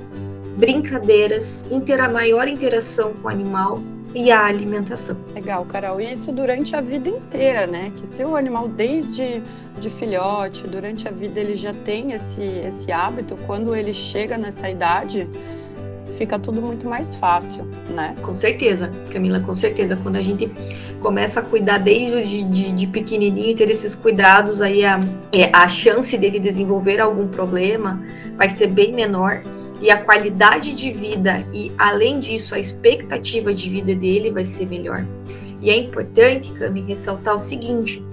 brincadeiras, 0.59 1.65
intera 1.71 2.07
maior 2.07 2.47
interação 2.49 3.15
com 3.15 3.29
o 3.29 3.31
animal 3.31 3.81
e 4.15 4.31
a 4.31 4.45
alimentação. 4.45 5.17
Legal, 5.35 5.65
Carol. 5.65 6.03
Isso 6.03 6.31
durante 6.31 6.77
a 6.77 6.83
vida 6.83 7.09
inteira, 7.09 7.67
né? 7.67 7.91
Que 7.97 8.09
se 8.09 8.23
o 8.25 8.37
animal 8.37 8.69
desde 8.69 9.43
de 9.81 9.89
filhote, 9.89 10.67
durante 10.67 11.09
a 11.09 11.11
vida 11.11 11.41
ele 11.41 11.55
já 11.55 11.73
tem 11.73 12.13
esse, 12.13 12.43
esse 12.43 12.93
hábito, 12.93 13.39
quando 13.47 13.75
ele 13.75 13.95
chega 13.95 14.37
nessa 14.37 14.69
idade, 14.69 15.27
fica 16.19 16.39
tudo 16.39 16.61
muito 16.61 16.87
mais 16.87 17.15
fácil, 17.15 17.65
né? 17.89 18.15
Com 18.23 18.35
certeza, 18.35 18.93
Camila, 19.11 19.41
com 19.41 19.55
certeza. 19.55 19.97
Quando 19.97 20.17
a 20.17 20.23
gente 20.23 20.51
começa 21.01 21.41
a 21.41 21.43
cuidar 21.43 21.79
desde 21.79 22.27
de, 22.27 22.43
de, 22.43 22.73
de 22.73 22.87
pequenininho 22.89 23.51
e 23.51 23.55
ter 23.55 23.71
esses 23.71 23.95
cuidados, 23.95 24.61
aí 24.61 24.85
a, 24.85 24.99
é, 25.33 25.51
a 25.55 25.69
chance 25.69 26.19
dele 26.19 26.41
desenvolver 26.41 27.01
algum 27.01 27.29
problema 27.29 28.03
vai 28.37 28.49
ser 28.49 28.67
bem 28.67 28.93
menor 28.93 29.43
e 29.81 29.91
a 29.93 30.03
qualidade 30.03 30.75
de 30.75 30.91
vida 30.91 31.47
e, 31.53 31.71
além 31.79 32.19
disso, 32.19 32.55
a 32.55 32.59
expectativa 32.59 33.55
de 33.55 33.71
vida 33.71 33.95
dele 33.95 34.33
vai 34.33 34.45
ser 34.45 34.67
melhor. 34.67 35.07
E 35.63 35.71
é 35.71 35.77
importante, 35.77 36.53
Cami, 36.53 36.83
ressaltar 36.83 37.37
o 37.37 37.39
seguinte: 37.39 38.05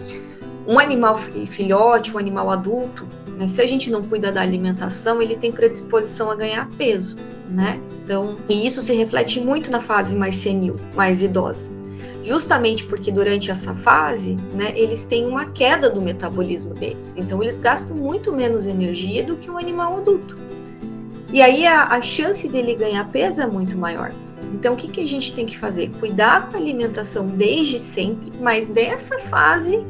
um 0.67 0.77
animal 0.77 1.17
filhote, 1.47 2.13
um 2.13 2.19
animal 2.19 2.51
adulto, 2.51 3.07
né, 3.35 3.47
se 3.47 3.62
a 3.62 3.65
gente 3.65 3.89
não 3.89 4.03
cuida 4.03 4.31
da 4.31 4.41
alimentação, 4.41 5.19
ele 5.21 5.35
tem 5.35 5.51
predisposição 5.51 6.29
a 6.29 6.35
ganhar 6.35 6.69
peso 6.77 7.17
né? 7.50 7.80
Então, 8.04 8.38
e 8.50 8.66
isso 8.66 8.82
se 8.82 8.94
reflete 8.94 9.40
muito 9.40 9.72
na 9.72 9.80
fase 9.80 10.16
mais 10.16 10.36
senil, 10.36 10.80
mais 10.96 11.22
idosa. 11.22 11.70
Justamente 12.24 12.84
porque 12.86 13.12
durante 13.12 13.52
essa 13.52 13.75
fase, 13.75 14.36
né, 14.54 14.74
eles 14.75 15.06
têm 15.06 15.28
uma 15.28 15.46
queda 15.52 15.90
do 15.90 16.02
metabolismo 16.02 16.74
deles. 16.74 17.14
Então, 17.16 17.42
eles 17.44 17.60
gastam 17.60 17.96
muito 17.96 18.32
menos 18.32 18.66
energia 18.66 19.24
do 19.24 19.36
que 19.36 19.50
um 19.50 19.58
animal 19.58 19.98
adulto. 19.98 20.38
E 21.32 21.42
aí 21.42 21.66
a, 21.68 21.86
a 21.86 22.02
chance 22.02 22.48
dele 22.48 22.75
ganhar 22.75 23.08
peso 23.12 23.42
é 23.42 23.46
muito 23.46 23.78
maior. 23.78 24.12
Então, 24.54 24.74
o 24.74 24.78
que, 24.78 24.88
que 24.88 25.02
a 25.02 25.08
gente 25.08 25.34
tem 25.34 25.46
que 25.46 25.58
fazer? 25.58 25.92
Cuidar 26.00 26.50
com 26.50 26.58
a 26.58 26.60
alimentação 26.60 27.28
desde 27.28 27.80
sempre, 27.80 28.32
mas 28.40 28.68
dessa 28.68 29.20
fase 29.20 29.86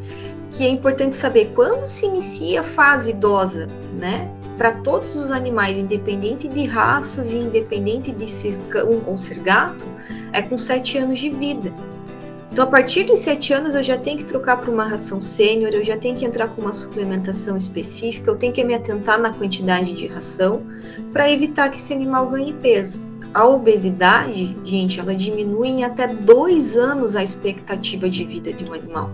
que 0.52 0.66
é 0.66 0.70
importante 0.70 1.16
saber 1.16 1.52
quando 1.54 1.86
se 1.86 2.06
inicia 2.06 2.62
a 2.62 2.64
fase 2.64 3.12
idosa, 3.12 3.68
né? 3.94 4.32
Para 4.58 4.72
todos 4.72 5.16
os 5.16 5.32
animais, 5.32 5.78
independente 5.78 6.48
de 6.48 6.66
raças 6.66 7.32
e 7.32 7.38
independente 7.38 8.12
de 8.12 8.32
ser 8.32 8.58
cão 8.70 9.02
ou 9.06 9.18
ser 9.18 9.40
gato, 9.40 9.86
é 10.32 10.42
com 10.42 10.58
7 10.58 10.98
anos 10.98 11.20
de 11.20 11.30
vida. 11.30 11.74
Então, 12.52 12.64
a 12.64 12.68
partir 12.68 13.04
dos 13.04 13.20
7 13.20 13.52
anos, 13.52 13.76
eu 13.76 13.84
já 13.84 13.98
tenho 13.98 14.18
que 14.18 14.24
trocar 14.24 14.62
para 14.62 14.72
uma 14.72 14.88
ração 14.88 15.20
sênior, 15.20 15.74
eu 15.74 15.84
já 15.84 15.98
tenho 15.98 16.16
que 16.16 16.24
entrar 16.24 16.48
com 16.48 16.62
uma 16.62 16.72
suplementação 16.72 17.58
específica, 17.58 18.32
eu 18.32 18.38
tenho 18.38 18.54
que 18.54 18.64
me 18.64 18.74
atentar 18.74 19.20
na 19.20 19.34
quantidade 19.34 19.92
de 19.92 20.08
ração 20.08 20.64
para 21.12 21.30
evitar 21.30 21.70
que 21.70 21.76
esse 21.76 21.94
animal 21.94 22.30
ganhe 22.30 22.54
peso. 22.54 22.98
A 23.34 23.46
obesidade, 23.46 24.56
gente, 24.64 25.02
ela 25.02 25.14
diminui 25.14 25.68
em 25.68 25.84
até 25.84 26.08
dois 26.08 26.78
anos 26.78 27.18
a 27.18 27.24
expectativa 27.24 28.10
de 28.10 28.24
vida 28.24 28.54
de 28.54 28.64
um 28.64 28.74
animal. 28.74 29.12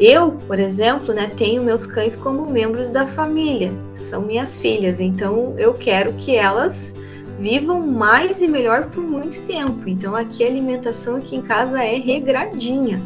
Eu, 0.00 0.32
por 0.46 0.58
exemplo, 0.58 1.12
né, 1.12 1.30
tenho 1.36 1.62
meus 1.62 1.84
cães 1.84 2.16
como 2.16 2.50
membros 2.50 2.88
da 2.88 3.06
família, 3.06 3.70
são 3.90 4.22
minhas 4.22 4.58
filhas, 4.58 4.98
então 4.98 5.54
eu 5.58 5.74
quero 5.74 6.14
que 6.14 6.34
elas 6.34 6.94
vivam 7.38 7.86
mais 7.86 8.40
e 8.40 8.48
melhor 8.48 8.86
por 8.86 9.02
muito 9.02 9.42
tempo. 9.42 9.86
Então 9.86 10.16
aqui 10.16 10.42
a 10.42 10.46
alimentação 10.46 11.16
aqui 11.16 11.36
em 11.36 11.42
casa 11.42 11.82
é 11.84 11.96
regradinha. 11.96 13.02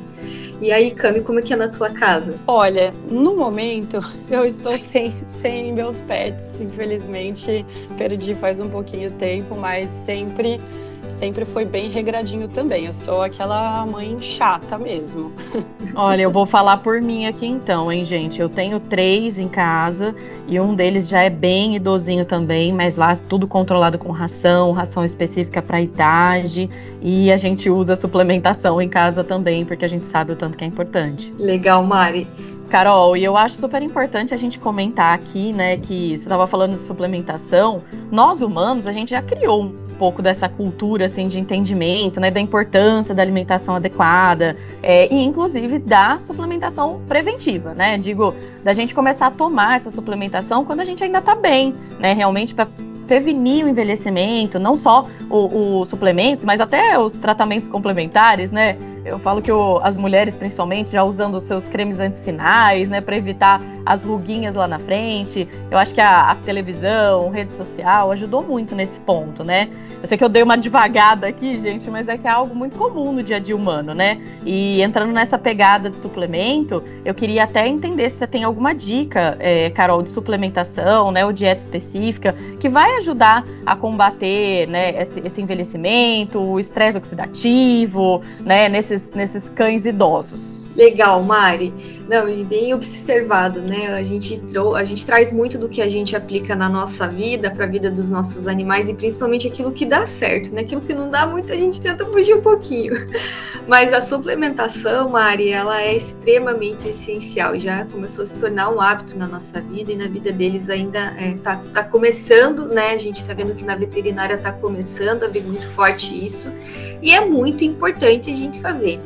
E 0.61 0.71
aí, 0.71 0.93
Cami, 0.93 1.21
como 1.21 1.41
é 1.41 1.43
que 1.43 1.53
é 1.53 1.57
na 1.57 1.69
tua 1.69 1.91
casa? 1.91 2.37
Olha, 2.47 2.95
no 3.11 3.37
momento 3.37 3.99
eu 4.31 4.45
estou 4.45 4.79
sem, 4.79 5.13
sem 5.27 5.73
meus 5.73 6.01
pets, 6.03 6.61
infelizmente 6.61 7.67
perdi 7.99 8.35
faz 8.37 8.61
um 8.61 8.69
pouquinho 8.69 9.11
tempo, 9.13 9.57
mas 9.57 9.89
sempre 9.89 10.61
sempre 11.09 11.45
foi 11.45 11.65
bem 11.65 11.89
regradinho 11.89 12.49
também. 12.49 12.87
Eu 12.87 12.93
sou 12.93 13.23
aquela 13.23 13.85
mãe 13.87 14.17
chata 14.21 14.79
mesmo. 14.79 15.33
Olha, 15.95 16.23
eu 16.23 16.31
vou 16.31 16.47
falar 16.47 16.79
por 16.79 17.01
mim 17.01 17.27
aqui 17.27 17.47
então, 17.47 17.91
hein, 17.91 18.05
gente. 18.05 18.41
Eu 18.41 18.49
tenho 18.49 18.81
três 18.81 19.39
em 19.39 19.49
casa 19.49 20.15
e 20.47 20.59
um 20.59 20.75
deles 20.75 21.09
já 21.09 21.23
é 21.23 21.31
bem 21.31 21.77
idosinho 21.77 22.25
também, 22.25 22.73
mas 22.73 22.97
lá 22.97 23.15
tudo 23.29 23.47
controlado 23.47 23.99
com 23.99 24.11
ração, 24.11 24.73
ração 24.73 25.05
específica 25.05 25.63
para 25.63 25.81
idade 25.81 26.69
e 27.01 27.33
a 27.33 27.37
gente 27.37 27.71
usa 27.71 27.97
suplementação 27.97 28.81
em 28.81 28.89
casa 28.89 29.23
também, 29.23 29.65
porque 29.65 29.85
a 29.85 29.89
gente 29.89 30.07
sabe 30.07 30.33
o 30.33 30.37
tanto 30.37 30.59
que 30.59 30.65
é 30.65 30.67
importante. 30.67 31.33
Legal, 31.39 31.83
Mari. 31.83 32.27
Carol, 32.71 33.17
e 33.17 33.23
eu 33.23 33.37
acho 33.37 33.61
super 33.61 33.83
importante 33.83 34.35
a 34.35 34.37
gente 34.37 34.59
comentar 34.59 35.15
aqui, 35.15 35.53
né, 35.53 35.77
que 35.77 36.09
você 36.09 36.25
estava 36.25 36.47
falando 36.47 36.73
de 36.73 36.81
suplementação. 36.81 37.83
Nós 38.11 38.43
humanos, 38.43 38.87
a 38.87 38.93
gente 38.93 39.11
já 39.11 39.23
criou 39.23 39.63
um 39.63 39.84
pouco 39.95 40.21
dessa 40.21 40.49
cultura 40.49 41.07
assim 41.07 41.29
de 41.29 41.39
entendimento, 41.39 42.21
né, 42.21 42.31
da 42.31 42.41
importância 42.41 43.15
da 43.15 43.23
alimentação 43.23 43.77
adequada 43.77 44.57
é, 44.83 45.13
e 45.13 45.23
inclusive 45.23 45.79
da 45.79 46.19
suplementação 46.19 47.01
preventiva, 47.09 47.75
né? 47.75 47.99
Digo, 47.99 48.35
da 48.63 48.73
gente 48.73 48.95
começar 48.95 49.29
a 49.29 49.31
tomar 49.31 49.77
essa 49.77 49.91
suplementação 49.91 50.65
quando 50.65 50.81
a 50.81 50.85
gente 50.85 51.03
ainda 51.03 51.19
está 51.19 51.35
bem, 51.35 51.75
né? 51.99 52.13
Realmente 52.13 52.55
para 52.55 52.67
prevenir 53.07 53.65
o 53.65 53.69
envelhecimento, 53.69 54.59
não 54.59 54.77
só 54.77 55.07
os 55.31 55.89
suplementos, 55.89 56.45
mas 56.45 56.61
até 56.61 56.99
os 56.99 57.15
tratamentos 57.15 57.69
complementares, 57.69 58.51
né? 58.51 58.77
Eu 59.05 59.19
falo 59.19 59.43
que 59.43 59.53
o, 59.53 59.79
as 59.83 59.97
mulheres, 59.97 60.37
principalmente, 60.37 60.91
já 60.91 61.05
usando 61.05 61.35
os 61.35 61.43
seus 61.43 61.69
cremes 61.69 62.01
anticinais, 62.01 62.89
né, 62.89 63.01
para 63.01 63.17
evitar 63.17 63.61
as 63.85 64.03
ruguinhas 64.03 64.55
lá 64.55 64.67
na 64.67 64.79
frente. 64.79 65.47
Eu 65.71 65.77
acho 65.77 65.95
que 65.95 66.01
a, 66.01 66.31
a 66.31 66.35
televisão, 66.37 67.31
rede 67.31 67.53
social 67.53 68.11
ajudou 68.13 68.43
muito 68.43 68.75
nesse 68.75 68.99
ponto, 69.01 69.45
né? 69.45 69.69
Eu 70.05 70.09
sei 70.09 70.19
que 70.19 70.25
eu 70.25 70.29
dei 70.29 70.43
uma 70.43 70.59
devagada 70.59 71.27
aqui, 71.27 71.59
gente, 71.59 71.91
mas 71.91 72.09
é 72.09 72.19
que 72.19 72.27
é 72.27 72.31
algo 72.31 72.55
muito 72.55 72.77
comum 72.77 73.11
no 73.11 73.23
dia 73.23 73.37
a 73.37 73.39
dia 73.39 73.57
humano, 73.57 73.95
né? 73.95 74.21
E 74.45 74.83
entrando 74.83 75.15
nessa 75.15 75.39
pegada 75.39 75.89
de 75.89 75.97
suplemento, 75.97 76.85
eu 77.07 77.15
queria 77.15 77.45
até 77.45 77.67
entender 77.67 78.11
se 78.11 78.19
você 78.19 78.27
tem 78.27 78.45
alguma 78.45 78.75
dica, 78.75 79.35
é, 79.41 79.71
Carol, 79.71 80.03
de 80.03 80.11
suplementação, 80.11 81.11
né, 81.11 81.25
ou 81.25 81.33
dieta 81.33 81.63
específica, 81.63 82.35
que 82.61 82.69
vai 82.69 82.99
ajudar 82.99 83.47
a 83.65 83.75
combater, 83.75 84.69
né, 84.69 84.91
esse, 85.01 85.21
esse 85.21 85.41
envelhecimento, 85.41 86.39
o 86.39 86.61
estresse 86.61 86.99
oxidativo, 86.99 88.21
né, 88.41 88.69
nesses, 88.69 89.11
nesses 89.13 89.49
cães 89.49 89.87
idosos. 89.87 90.64
Legal, 90.77 91.23
Mari. 91.23 91.73
Não, 92.09 92.29
e 92.29 92.45
bem 92.45 92.75
observado, 92.75 93.63
né? 93.63 93.95
A 93.95 94.03
gente, 94.03 94.43
a 94.77 94.85
gente 94.85 95.07
traz 95.07 95.33
muito 95.33 95.57
do 95.57 95.69
que 95.69 95.81
a 95.81 95.89
gente 95.89 96.15
aplica 96.15 96.55
na 96.55 96.69
nossa 96.69 97.07
vida, 97.07 97.51
para 97.51 97.65
a 97.65 97.69
vida 97.69 97.91
dos 97.91 98.11
nossos 98.11 98.47
animais 98.47 98.89
e 98.89 98.95
principalmente 98.95 99.47
aquilo 99.49 99.73
que 99.73 99.87
dá 99.87 100.05
certo, 100.05 100.53
né? 100.53 100.63
Aquilo 100.63 100.81
que 100.81 100.93
não 100.93 101.09
dá 101.09 101.27
muito, 101.27 101.53
a 101.53 101.57
gente 101.57 101.81
tenta 101.81 102.05
fugir 102.05 102.35
um 102.35 102.43
pouquinho. 102.43 102.95
Mas 103.67 103.95
a 103.95 104.03
suplementação, 104.03 105.09
Mari, 105.09 105.49
ela 105.49 105.81
é 105.81 105.97
extremamente 105.97 106.89
essencial. 106.89 107.59
Já 107.59 107.87
começou 107.87 108.25
a 108.25 108.27
se 108.27 108.37
tornar 108.37 108.69
um 108.71 108.81
hábito 108.81 109.17
na 109.17 109.27
nossa 109.27 109.61
vida 109.61 109.93
e 109.93 109.97
na 109.97 110.07
vida 110.07 110.31
deles 110.31 110.69
ainda 110.69 111.15
está 111.19 111.53
é, 111.55 111.73
tá 111.73 111.85
começando, 111.85 112.67
né? 112.67 112.91
A 112.91 112.99
gente 112.99 113.23
está 113.23 113.33
vendo 113.33 113.55
que 113.55 113.65
na 113.65 113.77
veterinária 113.77 114.35
está 114.35 114.53
começando 114.53 115.23
a 115.23 115.29
ver 115.29 115.45
muito 115.45 115.67
forte 115.71 116.13
isso. 116.27 116.53
E 117.01 117.13
é 117.13 117.25
muito 117.25 117.65
importante 117.65 118.31
a 118.31 118.35
gente 118.35 118.61
fazer. 118.61 119.01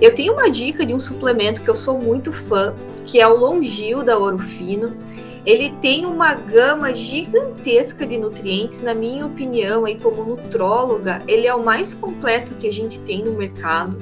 Eu 0.00 0.14
tenho 0.14 0.32
uma 0.32 0.50
dica 0.50 0.86
de 0.86 0.94
um 0.94 1.00
suplemento 1.00 1.60
que 1.60 1.68
eu 1.68 1.76
sou 1.76 1.98
muito 1.98 2.32
fã, 2.32 2.74
que 3.04 3.20
é 3.20 3.28
o 3.28 3.36
Longil 3.36 4.02
da 4.02 4.16
Ouro 4.16 4.38
Fino. 4.38 4.96
Ele 5.44 5.70
tem 5.80 6.06
uma 6.06 6.34
gama 6.34 6.94
gigantesca 6.94 8.06
de 8.06 8.16
nutrientes, 8.16 8.80
na 8.80 8.94
minha 8.94 9.26
opinião, 9.26 9.84
aí 9.84 9.98
como 9.98 10.24
nutróloga, 10.24 11.22
ele 11.26 11.46
é 11.46 11.54
o 11.54 11.64
mais 11.64 11.94
completo 11.94 12.54
que 12.54 12.66
a 12.66 12.72
gente 12.72 12.98
tem 13.00 13.24
no 13.24 13.32
mercado. 13.32 14.00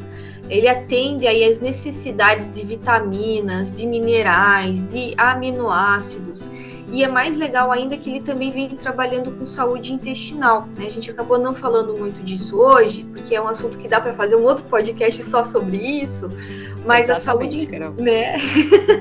Ele 0.49 0.67
atende 0.67 1.27
aí 1.27 1.45
as 1.45 1.61
necessidades 1.61 2.51
de 2.51 2.65
vitaminas, 2.65 3.73
de 3.73 3.87
minerais, 3.87 4.81
de 4.81 5.15
aminoácidos. 5.17 6.51
E 6.91 7.05
é 7.05 7.09
mais 7.09 7.37
legal 7.37 7.71
ainda 7.71 7.97
que 7.97 8.09
ele 8.09 8.21
também 8.21 8.51
vem 8.51 8.69
trabalhando 8.71 9.31
com 9.33 9.45
saúde 9.45 9.93
intestinal. 9.93 10.67
Né? 10.77 10.87
A 10.87 10.91
gente 10.91 11.11
acabou 11.11 11.39
não 11.39 11.55
falando 11.55 11.97
muito 11.97 12.23
disso 12.23 12.57
hoje, 12.57 13.05
porque 13.05 13.35
é 13.35 13.41
um 13.41 13.47
assunto 13.47 13.77
que 13.77 13.87
dá 13.87 14.01
para 14.01 14.13
fazer 14.13 14.37
um 14.37 14.45
outro 14.45 14.65
podcast 14.65 15.23
só 15.23 15.45
sobre 15.45 15.77
isso. 15.77 16.31
Mas 16.85 17.09
Exatamente, 17.09 17.67
a 17.67 17.81
saúde, 17.81 18.03
né? 18.03 18.37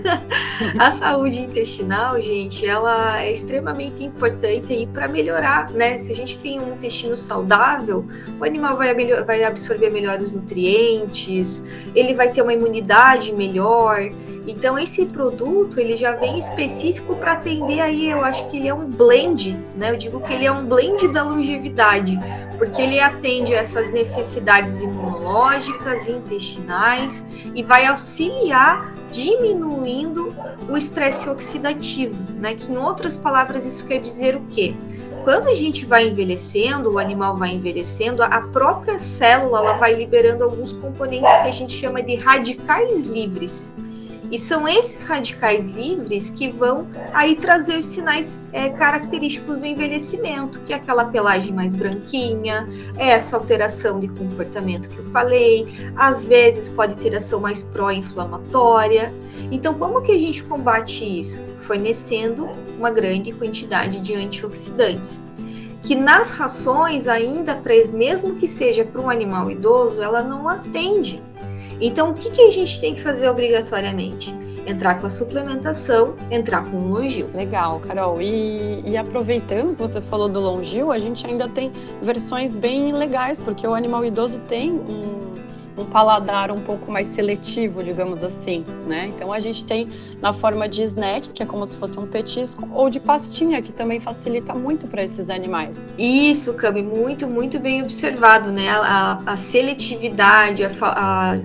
a 0.77 0.91
saúde 0.91 1.41
intestinal, 1.41 2.19
gente, 2.19 2.65
ela 2.65 3.22
é 3.22 3.31
extremamente 3.31 4.03
importante 4.03 4.74
aí 4.74 4.86
para 4.88 5.07
melhorar, 5.07 5.72
né? 5.72 5.98
Se 5.98 6.12
a 6.12 6.15
gente 6.15 6.38
tem 6.39 6.60
um 6.60 6.74
intestino 6.74 7.15
saudável, 7.15 8.05
o 8.39 8.43
animal 8.43 8.75
vai, 8.75 8.93
vai 9.24 9.43
absorver 9.43 9.89
melhor 9.89 10.19
os 10.19 10.31
nutrientes, 10.31 11.63
ele 11.96 12.13
vai 12.13 12.31
ter 12.31 12.41
uma 12.41 12.53
imunidade 12.53 13.34
melhor. 13.34 14.10
Então 14.46 14.79
esse 14.79 15.05
produto 15.05 15.79
ele 15.79 15.98
já 15.98 16.13
vem 16.13 16.38
específico 16.38 17.15
para 17.15 17.34
atender 17.34 17.81
aí, 17.81 18.10
eu 18.10 18.24
acho 18.24 18.48
que 18.50 18.57
ele 18.57 18.67
é 18.67 18.74
um 18.74 18.89
blend, 18.89 19.57
né? 19.75 19.91
Eu 19.91 19.98
digo 19.98 20.19
que 20.22 20.34
ele 20.34 20.46
é 20.46 20.51
um 20.51 20.65
blend 20.65 21.07
da 21.10 21.24
longevidade, 21.24 22.17
porque 22.57 22.81
ele 22.81 22.99
atende 22.99 23.53
essas 23.53 23.91
necessidades 23.91 24.81
imunológicas, 24.81 26.07
intestinais 26.07 27.25
e 27.53 27.63
vai 27.63 27.85
auxiliar 27.85 28.93
diminuindo 29.11 30.33
o 30.69 30.77
estresse 30.77 31.29
oxidativo, 31.29 32.15
né? 32.33 32.55
Que 32.55 32.71
em 32.71 32.77
outras 32.77 33.15
palavras 33.15 33.65
isso 33.65 33.85
quer 33.85 33.99
dizer 33.99 34.35
o 34.35 34.41
quê? 34.49 34.75
Quando 35.23 35.49
a 35.49 35.53
gente 35.53 35.85
vai 35.85 36.07
envelhecendo, 36.07 36.93
o 36.93 36.97
animal 36.97 37.37
vai 37.37 37.49
envelhecendo, 37.49 38.23
a 38.23 38.41
própria 38.41 38.97
célula 38.97 39.59
ela 39.59 39.73
vai 39.73 39.93
liberando 39.93 40.43
alguns 40.43 40.71
componentes 40.71 41.29
que 41.29 41.47
a 41.47 41.51
gente 41.51 41.73
chama 41.73 42.01
de 42.01 42.15
radicais 42.15 43.05
livres. 43.05 43.71
E 44.29 44.38
são 44.38 44.67
esses 44.67 45.03
radicais 45.03 45.67
livres 45.67 46.29
que 46.29 46.50
vão 46.50 46.88
aí 47.13 47.36
trazer 47.36 47.77
os 47.77 47.86
sinais 47.86 48.48
é, 48.51 48.69
característicos 48.69 49.57
do 49.57 49.65
envelhecimento, 49.65 50.60
que 50.62 50.74
é 50.74 50.75
aquela 50.75 51.05
pelagem 51.05 51.53
mais 51.53 51.74
branquinha, 51.74 52.67
é 52.98 53.12
essa 53.12 53.38
alteração 53.38 54.00
de 54.00 54.07
comportamento 54.10 54.89
que 54.89 54.98
eu 54.98 55.05
falei, 55.12 55.67
às 55.96 56.27
vezes 56.27 56.67
pode 56.67 56.96
ter 56.96 57.15
ação 57.15 57.39
mais 57.39 57.63
pró-inflamatória. 57.63 59.13
Então, 59.50 59.74
como 59.75 60.01
que 60.01 60.12
a 60.12 60.19
gente 60.19 60.43
combate 60.43 61.19
isso? 61.19 61.43
Fornecendo 61.62 62.50
uma 62.77 62.91
grande 62.91 63.31
quantidade 63.31 64.01
de 64.01 64.13
antioxidantes 64.13 65.22
que 65.88 65.96
nas 65.96 66.31
rações 66.31 67.07
ainda, 67.07 67.62
mesmo 67.93 68.36
que 68.36 68.46
seja 68.46 68.84
para 68.84 69.00
um 69.00 69.10
animal 69.10 69.50
idoso, 69.50 70.01
ela 70.01 70.22
não 70.22 70.50
atende 70.50 71.24
então, 71.79 72.12
o 72.12 72.13
que, 72.13 72.31
que 72.31 72.41
a 72.41 72.50
gente 72.50 72.79
tem 72.79 72.96
que 72.96 73.01
fazer 73.01 73.29
obrigatoriamente? 73.29 74.34
Entrar 74.65 75.00
com 75.00 75.07
a 75.07 75.10
suplementação, 75.10 76.15
entrar 76.29 76.69
com 76.69 76.77
o 76.77 76.89
Longil. 76.89 77.29
Legal, 77.34 77.79
Carol. 77.79 78.22
E, 78.22 78.81
e, 78.86 78.98
aproveitando 78.98 79.75
que 79.75 79.81
você 79.81 80.01
falou 80.01 80.27
do 80.27 80.39
Longil, 80.39 80.91
a 80.91 80.98
gente 80.98 81.25
ainda 81.25 81.48
tem 81.48 81.72
versões 82.01 82.55
bem 82.55 82.91
legais, 82.91 83.39
porque 83.39 83.65
o 83.65 83.74
animal 83.74 84.03
idoso 84.03 84.39
tem 84.48 84.72
um, 84.72 85.36
um 85.77 85.86
paladar 85.86 86.51
um 86.51 86.62
pouco 86.62 86.91
mais 86.91 87.07
seletivo, 87.10 87.84
digamos 87.84 88.24
assim, 88.24 88.65
né? 88.88 89.12
Então 89.13 89.31
a 89.31 89.39
gente 89.39 89.63
tem 89.63 89.88
na 90.22 90.34
forma 90.34 90.67
de 90.67 90.81
snack, 90.84 91.29
que 91.29 91.43
é 91.43 91.46
como 91.46 91.65
se 91.65 91.77
fosse 91.77 92.00
um 92.00 92.07
petisco, 92.07 92.67
ou 92.74 92.89
de 92.89 93.00
pastinha, 93.00 93.62
que 93.62 93.72
também 93.72 94.00
facilita 94.00 94.53
muito 94.53 94.88
para 94.88 95.03
esses 95.03 95.29
animais. 95.29 95.96
Isso, 95.98 96.53
Cami, 96.55 96.81
muito, 96.81 97.27
muito 97.27 97.60
bem 97.60 97.84
observado, 97.84 98.51
né? 98.51 98.69
A, 98.69 99.22
a 99.25 99.38
seletividade, 99.38 100.63
a, 100.63 100.72
a 100.81 101.36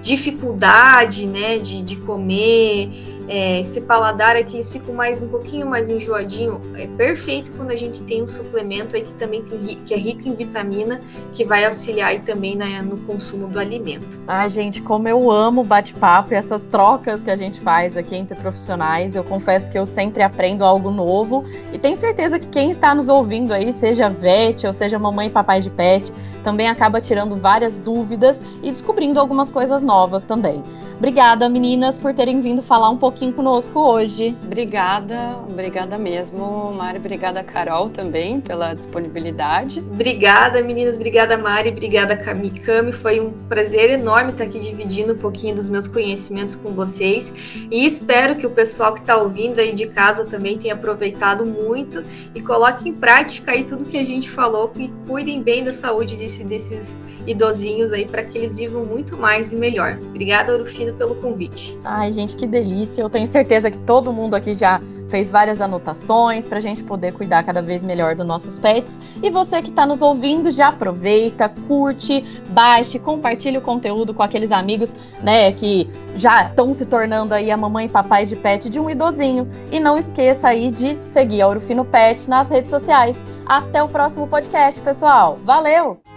dificuldade, 0.00 1.26
né, 1.26 1.58
de, 1.58 1.80
de 1.80 1.96
comer, 1.96 3.11
é, 3.28 3.60
esse 3.60 3.80
paladar 3.82 4.36
aqui 4.36 4.56
eles 4.56 4.72
ficam 4.72 4.94
mais 4.94 5.22
um 5.22 5.28
pouquinho 5.28 5.66
mais 5.66 5.90
enjoadinho. 5.90 6.60
É 6.76 6.86
perfeito 6.86 7.52
quando 7.52 7.70
a 7.70 7.76
gente 7.76 8.02
tem 8.02 8.22
um 8.22 8.26
suplemento 8.26 8.96
aí 8.96 9.02
que 9.02 9.14
também 9.14 9.42
tem, 9.42 9.58
que 9.84 9.94
é 9.94 9.96
rico 9.96 10.28
em 10.28 10.34
vitamina, 10.34 11.00
que 11.32 11.44
vai 11.44 11.64
auxiliar 11.64 12.10
aí 12.10 12.20
também 12.20 12.56
no 12.56 12.96
consumo 12.98 13.48
do 13.48 13.58
alimento. 13.58 14.20
Ah, 14.26 14.46
gente, 14.48 14.80
como 14.80 15.08
eu 15.08 15.30
amo 15.30 15.64
bate-papo 15.64 16.32
e 16.32 16.36
essas 16.36 16.64
trocas 16.64 17.20
que 17.20 17.30
a 17.30 17.36
gente 17.36 17.60
faz 17.60 17.96
aqui 17.96 18.16
entre 18.16 18.34
profissionais. 18.36 19.14
Eu 19.14 19.24
confesso 19.24 19.70
que 19.70 19.78
eu 19.78 19.86
sempre 19.86 20.22
aprendo 20.22 20.64
algo 20.64 20.90
novo 20.90 21.44
e 21.72 21.78
tenho 21.78 21.96
certeza 21.96 22.38
que 22.38 22.48
quem 22.48 22.70
está 22.70 22.94
nos 22.94 23.08
ouvindo 23.08 23.52
aí, 23.52 23.72
seja 23.72 24.08
vet 24.08 24.66
ou 24.66 24.72
seja 24.72 24.98
mamãe 24.98 25.28
e 25.28 25.30
papai 25.30 25.60
de 25.60 25.70
pet, 25.70 26.12
também 26.42 26.68
acaba 26.68 27.00
tirando 27.00 27.36
várias 27.36 27.78
dúvidas 27.78 28.42
e 28.62 28.70
descobrindo 28.70 29.18
algumas 29.20 29.50
coisas 29.50 29.82
novas 29.82 30.22
também. 30.24 30.62
Obrigada, 31.02 31.48
meninas, 31.48 31.98
por 31.98 32.14
terem 32.14 32.40
vindo 32.40 32.62
falar 32.62 32.88
um 32.88 32.96
pouquinho 32.96 33.32
conosco 33.32 33.76
hoje. 33.80 34.36
Obrigada, 34.44 35.36
obrigada 35.50 35.98
mesmo, 35.98 36.72
Mari. 36.74 36.98
Obrigada, 36.98 37.42
Carol, 37.42 37.90
também, 37.90 38.40
pela 38.40 38.72
disponibilidade. 38.72 39.80
Obrigada, 39.80 40.62
meninas. 40.62 40.94
Obrigada, 40.94 41.36
Mari. 41.36 41.70
Obrigada, 41.70 42.16
Cami. 42.16 42.52
Foi 42.92 43.18
um 43.18 43.32
prazer 43.48 43.90
enorme 43.90 44.30
estar 44.30 44.44
aqui 44.44 44.60
dividindo 44.60 45.14
um 45.14 45.18
pouquinho 45.18 45.56
dos 45.56 45.68
meus 45.68 45.88
conhecimentos 45.88 46.54
com 46.54 46.70
vocês. 46.70 47.34
E 47.68 47.84
espero 47.84 48.36
que 48.36 48.46
o 48.46 48.50
pessoal 48.50 48.94
que 48.94 49.00
está 49.00 49.16
ouvindo 49.16 49.58
aí 49.58 49.74
de 49.74 49.88
casa 49.88 50.24
também 50.24 50.56
tenha 50.56 50.74
aproveitado 50.74 51.44
muito 51.44 52.04
e 52.32 52.40
coloque 52.40 52.88
em 52.88 52.94
prática 52.94 53.50
aí 53.50 53.64
tudo 53.64 53.86
que 53.86 53.98
a 53.98 54.04
gente 54.04 54.30
falou 54.30 54.70
e 54.76 54.88
cuidem 55.08 55.42
bem 55.42 55.64
da 55.64 55.72
saúde 55.72 56.14
desse, 56.14 56.44
desses 56.44 56.96
idosinhos 57.26 57.92
aí 57.92 58.06
para 58.06 58.22
que 58.24 58.38
eles 58.38 58.54
vivam 58.54 58.84
muito 58.84 59.16
mais 59.16 59.52
e 59.52 59.56
melhor. 59.56 59.98
Obrigada, 60.10 60.52
Orofino, 60.52 60.92
pelo 60.94 61.14
convite. 61.16 61.78
Ai, 61.84 62.12
gente, 62.12 62.36
que 62.36 62.46
delícia. 62.46 63.02
Eu 63.02 63.10
tenho 63.10 63.26
certeza 63.26 63.70
que 63.70 63.78
todo 63.78 64.12
mundo 64.12 64.34
aqui 64.34 64.54
já 64.54 64.80
fez 65.12 65.30
várias 65.30 65.60
anotações 65.60 66.48
para 66.48 66.56
a 66.56 66.60
gente 66.60 66.82
poder 66.82 67.12
cuidar 67.12 67.42
cada 67.42 67.60
vez 67.60 67.82
melhor 67.82 68.14
dos 68.14 68.24
nossos 68.24 68.58
pets. 68.58 68.98
E 69.22 69.28
você 69.28 69.60
que 69.60 69.68
está 69.68 69.84
nos 69.84 70.00
ouvindo, 70.00 70.50
já 70.50 70.68
aproveita, 70.68 71.50
curte, 71.68 72.24
baixe, 72.48 72.98
compartilhe 72.98 73.58
o 73.58 73.60
conteúdo 73.60 74.14
com 74.14 74.22
aqueles 74.22 74.50
amigos, 74.50 74.96
né, 75.22 75.52
que 75.52 75.86
já 76.16 76.48
estão 76.48 76.72
se 76.72 76.86
tornando 76.86 77.34
aí 77.34 77.50
a 77.50 77.56
mamãe 77.58 77.86
e 77.86 77.88
papai 77.90 78.24
de 78.24 78.36
pet 78.36 78.70
de 78.70 78.80
um 78.80 78.88
idosinho. 78.88 79.46
E 79.70 79.78
não 79.78 79.98
esqueça 79.98 80.48
aí 80.48 80.70
de 80.70 80.98
seguir 81.12 81.42
a 81.42 81.48
Urufino 81.48 81.84
Pet 81.84 82.28
nas 82.28 82.48
redes 82.48 82.70
sociais. 82.70 83.16
Até 83.44 83.82
o 83.82 83.88
próximo 83.88 84.26
podcast, 84.26 84.80
pessoal. 84.80 85.38
Valeu! 85.44 86.11